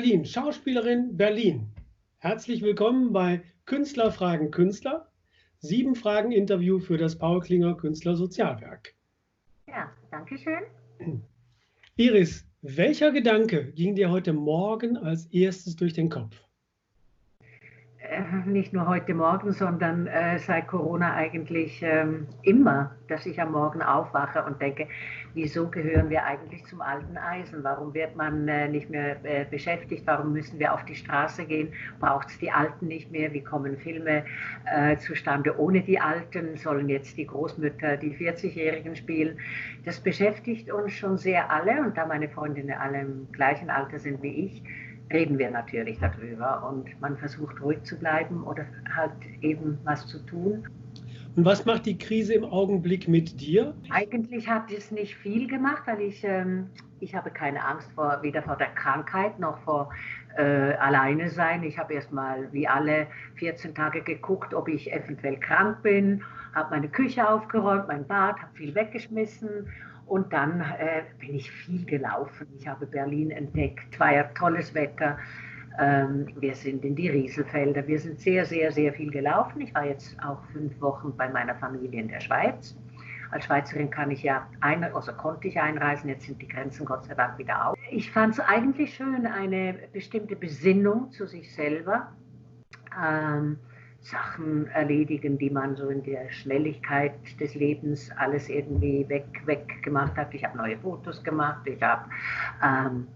[0.00, 1.66] Berlin, Schauspielerin Berlin.
[2.20, 5.12] Herzlich willkommen bei Künstler fragen Künstler.
[5.58, 8.94] Sieben Fragen Interview für das Paul Klinger Künstler Sozialwerk.
[9.68, 11.20] Ja, danke schön.
[11.96, 16.34] Iris, welcher Gedanke ging dir heute Morgen als erstes durch den Kopf?
[18.10, 23.52] Äh, nicht nur heute Morgen, sondern äh, seit Corona eigentlich ähm, immer, dass ich am
[23.52, 24.88] Morgen aufwache und denke,
[25.34, 27.62] wieso gehören wir eigentlich zum alten Eisen?
[27.62, 30.02] Warum wird man äh, nicht mehr äh, beschäftigt?
[30.06, 31.72] Warum müssen wir auf die Straße gehen?
[32.00, 33.32] Braucht es die Alten nicht mehr?
[33.32, 34.24] Wie kommen Filme
[34.64, 36.56] äh, zustande ohne die Alten?
[36.56, 39.38] Sollen jetzt die Großmütter die 40-Jährigen spielen?
[39.84, 44.20] Das beschäftigt uns schon sehr alle und da meine Freundinnen alle im gleichen Alter sind
[44.20, 44.64] wie ich,
[45.12, 50.24] reden wir natürlich darüber und man versucht ruhig zu bleiben oder halt eben was zu
[50.26, 50.66] tun.
[51.36, 53.74] Und was macht die Krise im Augenblick mit dir?
[53.90, 58.42] Eigentlich hat es nicht viel gemacht, weil ich, ähm, ich habe keine Angst vor, weder
[58.42, 59.90] vor der Krankheit noch vor
[60.36, 61.62] äh, alleine sein.
[61.62, 66.70] Ich habe erst mal wie alle 14 Tage geguckt, ob ich eventuell krank bin, habe
[66.70, 69.68] meine Küche aufgeräumt, mein Bad, habe viel weggeschmissen
[70.10, 72.48] und dann äh, bin ich viel gelaufen.
[72.58, 75.18] Ich habe Berlin entdeckt, war ja tolles Wetter.
[75.78, 77.86] Ähm, wir sind in die Rieselfelder.
[77.86, 79.60] Wir sind sehr, sehr, sehr viel gelaufen.
[79.60, 82.76] Ich war jetzt auch fünf Wochen bei meiner Familie in der Schweiz.
[83.30, 87.04] Als Schweizerin kann ich ja ein, also konnte ich einreisen, jetzt sind die Grenzen Gott
[87.04, 87.78] sei Dank wieder auf.
[87.92, 92.08] Ich fand es eigentlich schön, eine bestimmte Besinnung zu sich selber.
[93.00, 93.60] Ähm,
[94.00, 100.16] Sachen erledigen, die man so in der Schnelligkeit des Lebens alles irgendwie weg, weg gemacht
[100.16, 100.32] hat.
[100.32, 102.08] Ich habe neue Fotos gemacht, ich habe,
[102.64, 103.06] ähm,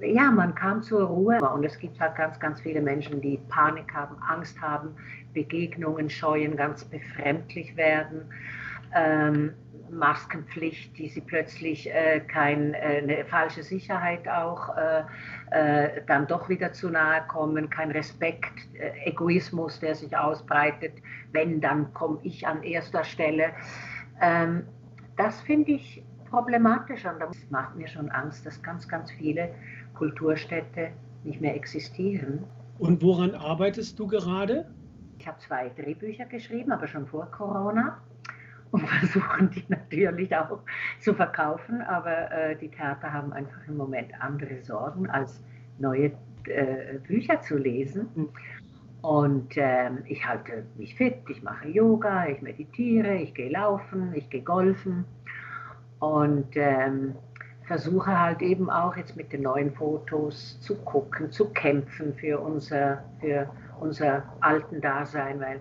[0.00, 3.92] ja, man kam zur Ruhe und es gibt halt ganz, ganz viele Menschen, die Panik
[3.92, 4.90] haben, Angst haben,
[5.34, 8.22] Begegnungen scheuen, ganz befremdlich werden.
[8.94, 9.52] Ähm,
[9.90, 15.02] Maskenpflicht, die sie plötzlich äh, kein, äh, eine falsche Sicherheit auch äh,
[15.50, 20.92] äh, dann doch wieder zu nahe kommen, kein Respekt, äh, Egoismus, der sich ausbreitet,
[21.32, 23.50] wenn, dann komme ich an erster Stelle.
[24.20, 24.64] Ähm,
[25.16, 29.54] das finde ich problematisch und das macht mir schon Angst, dass ganz, ganz viele
[29.94, 30.90] Kulturstädte
[31.22, 32.44] nicht mehr existieren.
[32.78, 34.66] Und woran arbeitest du gerade?
[35.18, 37.98] Ich habe zwei Drehbücher geschrieben, aber schon vor Corona
[38.74, 40.58] und versuchen die natürlich auch
[40.98, 41.80] zu verkaufen.
[41.82, 45.42] Aber äh, die Theater haben einfach im Moment andere Sorgen, als
[45.78, 46.10] neue
[46.46, 48.08] äh, Bücher zu lesen.
[48.14, 48.28] Mhm.
[49.02, 54.28] Und ähm, ich halte mich fit, ich mache Yoga, ich meditiere, ich gehe laufen, ich
[54.30, 55.04] gehe golfen
[56.00, 57.14] und ähm,
[57.66, 63.04] versuche halt eben auch jetzt mit den neuen Fotos zu gucken, zu kämpfen für unser,
[63.20, 63.46] für
[63.78, 65.60] unser alten Dasein, weil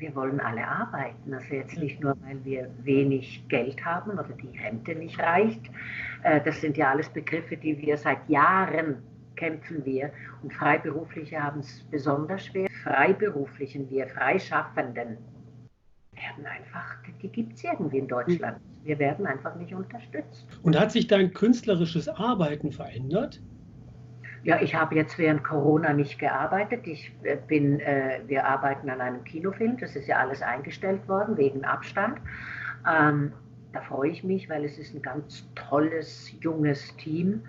[0.00, 1.32] wir wollen alle arbeiten.
[1.32, 5.62] Also jetzt nicht nur, weil wir wenig Geld haben oder die Rente nicht reicht.
[6.22, 9.02] Äh, das sind ja alles Begriffe, die wir seit Jahren
[9.36, 10.10] kämpfen wir.
[10.42, 12.68] Und Freiberufliche haben es besonders schwer.
[12.82, 15.18] Freiberuflichen, wir Freischaffenden,
[16.12, 18.58] werden einfach, die gibt es irgendwie in Deutschland.
[18.82, 20.46] Wir werden einfach nicht unterstützt.
[20.62, 23.40] Und hat sich dein künstlerisches Arbeiten verändert?
[24.42, 26.86] Ja, ich habe jetzt während Corona nicht gearbeitet.
[26.86, 29.76] Ich äh, bin, äh, wir arbeiten an einem Kinofilm.
[29.78, 32.18] Das ist ja alles eingestellt worden wegen Abstand.
[32.90, 33.32] Ähm,
[33.72, 37.42] da freue ich mich, weil es ist ein ganz tolles, junges Team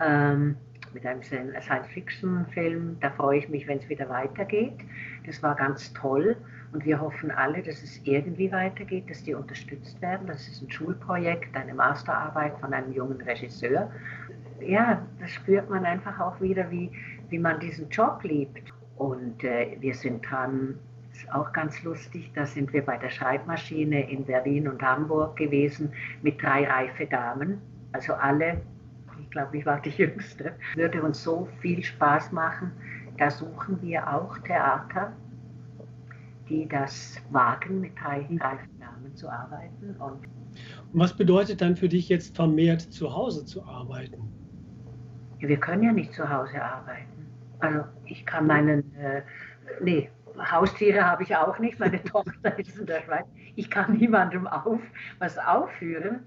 [0.00, 0.56] ähm,
[0.94, 2.98] mit einem Science-Fiction-Film.
[3.00, 4.78] Da freue ich mich, wenn es wieder weitergeht.
[5.26, 6.36] Das war ganz toll.
[6.72, 10.26] Und wir hoffen alle, dass es irgendwie weitergeht, dass die unterstützt werden.
[10.26, 13.90] Das ist ein Schulprojekt, eine Masterarbeit von einem jungen Regisseur
[14.60, 16.90] ja, das spürt man einfach auch wieder, wie,
[17.28, 18.72] wie man diesen Job liebt.
[18.96, 20.78] Und äh, wir sind dran,
[21.12, 25.92] ist auch ganz lustig, da sind wir bei der Schreibmaschine in Berlin und Hamburg gewesen
[26.22, 27.60] mit drei reife Damen,
[27.92, 28.60] also alle,
[29.20, 30.52] ich glaube, ich war die Jüngste.
[30.74, 32.72] Würde uns so viel Spaß machen.
[33.18, 35.12] Da suchen wir auch Theater,
[36.48, 39.96] die das wagen, mit drei reifen Damen zu arbeiten.
[39.98, 40.26] Und
[40.92, 44.22] was bedeutet dann für dich jetzt vermehrt zu Hause zu arbeiten?
[45.40, 47.26] Wir können ja nicht zu Hause arbeiten.
[47.60, 49.22] Also ich kann meinen, äh,
[49.80, 51.78] nee, Haustiere habe ich auch nicht.
[51.78, 53.26] Meine Tochter ist in der Schweiz.
[53.56, 54.80] Ich kann niemandem auf,
[55.18, 56.20] was aufführen.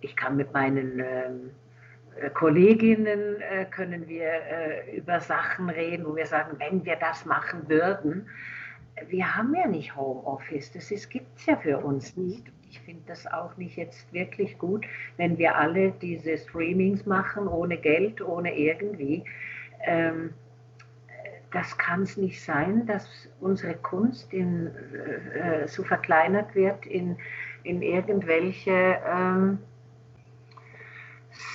[0.00, 1.50] Ich kann mit meinen ähm,
[2.20, 7.24] äh, Kolleginnen äh, können wir äh, über Sachen reden, wo wir sagen, wenn wir das
[7.24, 8.28] machen würden.
[9.08, 13.26] Wir haben ja nicht Homeoffice, das gibt es ja für uns nicht ich finde das
[13.26, 14.86] auch nicht jetzt wirklich gut,
[15.16, 19.24] wenn wir alle diese Streamings machen, ohne Geld, ohne irgendwie.
[19.80, 20.34] Ähm,
[21.50, 27.16] das kann es nicht sein, dass unsere Kunst in, äh, so verkleinert wird in,
[27.62, 29.58] in irgendwelche ähm,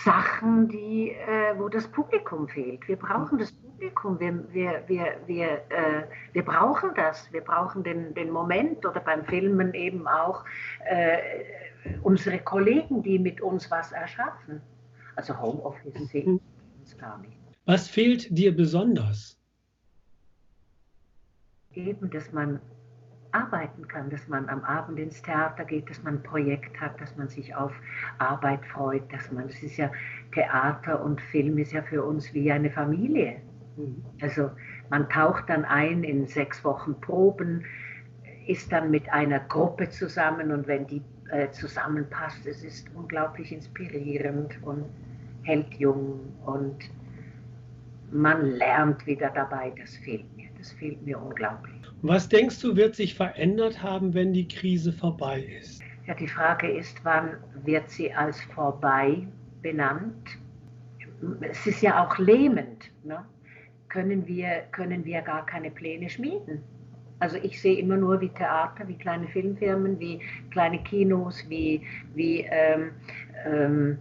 [0.03, 2.87] Sachen, die, äh, wo das Publikum fehlt.
[2.87, 6.03] Wir brauchen das Publikum, wir, wir, wir, wir, äh,
[6.33, 10.45] wir brauchen das, wir brauchen den, den Moment oder beim Filmen eben auch
[10.85, 11.17] äh,
[12.01, 14.61] unsere Kollegen, die mit uns was erschaffen.
[15.15, 17.37] Also Homeoffice sehen wir uns gar nicht.
[17.65, 19.39] Was fehlt dir besonders?
[21.73, 22.59] Eben, dass man
[23.31, 27.15] arbeiten kann, dass man am Abend ins Theater geht, dass man ein Projekt hat, dass
[27.17, 27.71] man sich auf
[28.19, 29.91] Arbeit freut, dass man, das ist ja
[30.33, 33.41] Theater und Film ist ja für uns wie eine Familie.
[34.21, 34.51] Also
[34.89, 37.65] man taucht dann ein in sechs Wochen Proben,
[38.47, 44.61] ist dann mit einer Gruppe zusammen und wenn die äh, zusammenpasst, es ist unglaublich inspirierend
[44.63, 44.85] und
[45.43, 46.77] hält jung und
[48.11, 51.73] man lernt wieder dabei, das fehlt mir, das fehlt mir unglaublich.
[52.03, 55.81] Was denkst du, wird sich verändert haben, wenn die Krise vorbei ist?
[56.05, 59.25] Ja, die Frage ist, wann wird sie als vorbei
[59.61, 60.37] benannt?
[61.41, 62.91] Es ist ja auch lähmend.
[63.03, 63.23] Ne?
[63.93, 66.63] Können, wir, können wir gar keine Pläne schmieden?
[67.19, 70.19] Also ich sehe immer nur wie Theater, wie kleine Filmfirmen, wie
[70.49, 71.81] kleine Kinos, wie,
[72.15, 72.89] wie ähm,
[73.45, 73.99] ähm,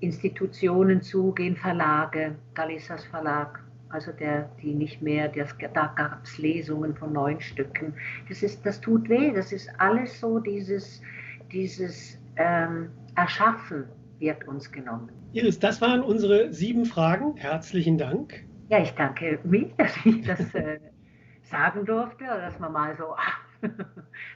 [0.00, 3.60] Institutionen zugehen, Verlage, Galissas Verlag
[3.90, 7.94] also der, die nicht mehr, das, da gab es Lesungen von neun Stücken.
[8.28, 11.00] Das, ist, das tut weh, das ist alles so, dieses,
[11.52, 13.84] dieses ähm, Erschaffen
[14.18, 15.08] wird uns genommen.
[15.32, 17.36] Iris, das waren unsere sieben Fragen.
[17.36, 18.44] Herzlichen Dank.
[18.68, 20.78] Ja, ich danke mich, dass ich das äh,
[21.42, 23.40] sagen durfte, dass man mal so, ach,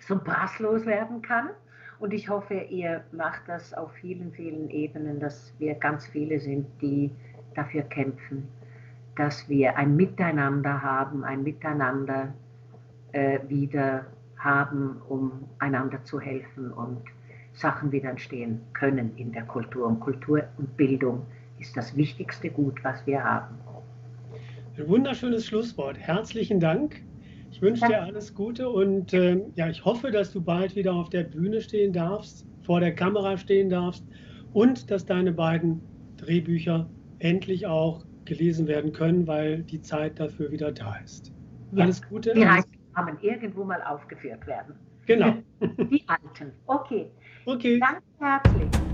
[0.00, 1.50] so brasslos werden kann.
[1.98, 6.66] Und ich hoffe, ihr macht das auf vielen, vielen Ebenen, dass wir ganz viele sind,
[6.80, 7.12] die
[7.54, 8.48] dafür kämpfen
[9.16, 12.32] dass wir ein Miteinander haben, ein Miteinander
[13.12, 14.06] äh, wieder
[14.38, 17.02] haben, um einander zu helfen und
[17.52, 19.86] Sachen wieder entstehen können in der Kultur.
[19.86, 21.26] Und Kultur und Bildung
[21.58, 23.58] ist das wichtigste Gut, was wir haben.
[24.78, 25.98] Ein wunderschönes Schlusswort.
[25.98, 27.02] Herzlichen Dank.
[27.50, 31.10] Ich wünsche dir alles Gute und äh, ja, ich hoffe, dass du bald wieder auf
[31.10, 34.02] der Bühne stehen darfst, vor der Kamera stehen darfst
[34.54, 35.82] und dass deine beiden
[36.16, 36.88] Drehbücher
[37.18, 41.32] endlich auch gelesen werden können, weil die Zeit dafür wieder da ist.
[41.72, 42.32] Ja, alles Gute.
[42.32, 44.74] Die Reichsnamen irgendwo mal aufgeführt werden.
[45.04, 45.34] Genau.
[45.60, 46.52] die alten.
[46.66, 47.10] Okay.
[47.44, 47.78] Okay.
[47.78, 48.91] Danke herzlich.